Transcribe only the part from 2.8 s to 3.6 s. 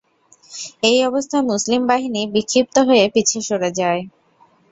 হয়ে পিছে